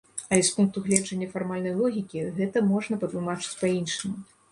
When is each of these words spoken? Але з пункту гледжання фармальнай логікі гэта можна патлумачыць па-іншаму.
Але 0.35 0.43
з 0.45 0.49
пункту 0.59 0.77
гледжання 0.85 1.27
фармальнай 1.33 1.75
логікі 1.81 2.23
гэта 2.39 2.63
можна 2.71 2.99
патлумачыць 3.05 3.59
па-іншаму. 3.61 4.17